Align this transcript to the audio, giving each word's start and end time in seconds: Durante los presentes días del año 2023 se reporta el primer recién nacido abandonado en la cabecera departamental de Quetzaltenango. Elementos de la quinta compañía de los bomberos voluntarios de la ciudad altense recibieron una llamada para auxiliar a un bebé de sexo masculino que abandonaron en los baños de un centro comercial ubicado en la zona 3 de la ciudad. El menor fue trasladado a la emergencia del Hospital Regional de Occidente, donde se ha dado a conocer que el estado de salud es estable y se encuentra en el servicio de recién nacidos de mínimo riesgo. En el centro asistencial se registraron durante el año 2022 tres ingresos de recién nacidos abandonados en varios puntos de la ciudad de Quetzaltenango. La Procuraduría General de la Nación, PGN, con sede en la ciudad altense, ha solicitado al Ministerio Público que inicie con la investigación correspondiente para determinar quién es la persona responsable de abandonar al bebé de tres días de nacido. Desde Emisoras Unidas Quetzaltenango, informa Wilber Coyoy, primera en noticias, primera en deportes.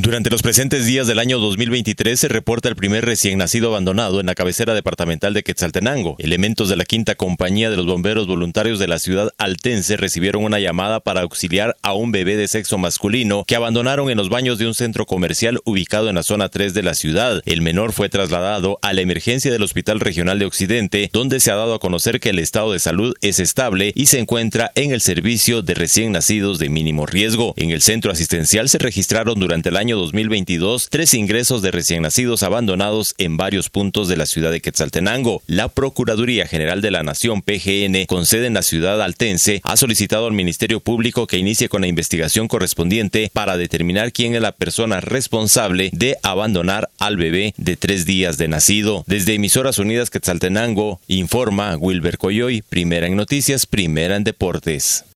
Durante 0.00 0.30
los 0.30 0.42
presentes 0.42 0.86
días 0.86 1.08
del 1.08 1.18
año 1.18 1.40
2023 1.40 2.20
se 2.20 2.28
reporta 2.28 2.68
el 2.68 2.76
primer 2.76 3.04
recién 3.04 3.36
nacido 3.36 3.70
abandonado 3.70 4.20
en 4.20 4.26
la 4.26 4.36
cabecera 4.36 4.72
departamental 4.72 5.34
de 5.34 5.42
Quetzaltenango. 5.42 6.14
Elementos 6.20 6.68
de 6.68 6.76
la 6.76 6.84
quinta 6.84 7.16
compañía 7.16 7.68
de 7.68 7.76
los 7.76 7.86
bomberos 7.86 8.28
voluntarios 8.28 8.78
de 8.78 8.86
la 8.86 9.00
ciudad 9.00 9.30
altense 9.38 9.96
recibieron 9.96 10.44
una 10.44 10.60
llamada 10.60 11.00
para 11.00 11.22
auxiliar 11.22 11.76
a 11.82 11.94
un 11.94 12.12
bebé 12.12 12.36
de 12.36 12.46
sexo 12.46 12.78
masculino 12.78 13.42
que 13.44 13.56
abandonaron 13.56 14.08
en 14.08 14.18
los 14.18 14.28
baños 14.28 14.58
de 14.58 14.68
un 14.68 14.74
centro 14.76 15.04
comercial 15.04 15.58
ubicado 15.64 16.08
en 16.08 16.14
la 16.14 16.22
zona 16.22 16.48
3 16.48 16.74
de 16.74 16.84
la 16.84 16.94
ciudad. 16.94 17.42
El 17.44 17.60
menor 17.60 17.92
fue 17.92 18.08
trasladado 18.08 18.78
a 18.82 18.92
la 18.92 19.00
emergencia 19.00 19.50
del 19.50 19.64
Hospital 19.64 19.98
Regional 19.98 20.38
de 20.38 20.46
Occidente, 20.46 21.10
donde 21.12 21.40
se 21.40 21.50
ha 21.50 21.56
dado 21.56 21.74
a 21.74 21.80
conocer 21.80 22.20
que 22.20 22.30
el 22.30 22.38
estado 22.38 22.72
de 22.72 22.78
salud 22.78 23.16
es 23.20 23.40
estable 23.40 23.92
y 23.96 24.06
se 24.06 24.20
encuentra 24.20 24.70
en 24.76 24.92
el 24.92 25.00
servicio 25.00 25.62
de 25.62 25.74
recién 25.74 26.12
nacidos 26.12 26.60
de 26.60 26.68
mínimo 26.68 27.04
riesgo. 27.04 27.52
En 27.56 27.70
el 27.70 27.82
centro 27.82 28.12
asistencial 28.12 28.68
se 28.68 28.78
registraron 28.78 29.40
durante 29.40 29.70
el 29.70 29.76
año 29.76 29.87
2022 29.96 30.88
tres 30.90 31.14
ingresos 31.14 31.62
de 31.62 31.70
recién 31.70 32.02
nacidos 32.02 32.42
abandonados 32.42 33.14
en 33.18 33.36
varios 33.36 33.68
puntos 33.70 34.08
de 34.08 34.16
la 34.16 34.26
ciudad 34.26 34.50
de 34.50 34.60
Quetzaltenango. 34.60 35.42
La 35.46 35.68
Procuraduría 35.68 36.46
General 36.46 36.80
de 36.80 36.90
la 36.90 37.02
Nación, 37.02 37.42
PGN, 37.42 38.06
con 38.06 38.26
sede 38.26 38.46
en 38.46 38.54
la 38.54 38.62
ciudad 38.62 39.00
altense, 39.02 39.60
ha 39.64 39.76
solicitado 39.76 40.26
al 40.26 40.32
Ministerio 40.32 40.80
Público 40.80 41.26
que 41.26 41.38
inicie 41.38 41.68
con 41.68 41.82
la 41.82 41.86
investigación 41.86 42.48
correspondiente 42.48 43.30
para 43.32 43.56
determinar 43.56 44.12
quién 44.12 44.34
es 44.34 44.42
la 44.42 44.52
persona 44.52 45.00
responsable 45.00 45.90
de 45.92 46.16
abandonar 46.22 46.90
al 46.98 47.16
bebé 47.16 47.54
de 47.56 47.76
tres 47.76 48.06
días 48.06 48.38
de 48.38 48.48
nacido. 48.48 49.04
Desde 49.06 49.34
Emisoras 49.34 49.78
Unidas 49.78 50.10
Quetzaltenango, 50.10 51.00
informa 51.06 51.76
Wilber 51.76 52.18
Coyoy, 52.18 52.62
primera 52.62 53.06
en 53.06 53.16
noticias, 53.16 53.66
primera 53.66 54.16
en 54.16 54.24
deportes. 54.24 55.04